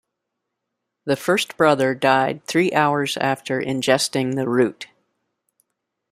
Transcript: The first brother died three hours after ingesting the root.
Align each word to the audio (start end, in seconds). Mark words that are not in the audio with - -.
The 1.05 1.15
first 1.15 1.57
brother 1.57 1.93
died 1.93 2.43
three 2.45 2.73
hours 2.73 3.17
after 3.17 3.61
ingesting 3.61 4.33
the 4.33 4.49
root. 4.49 4.87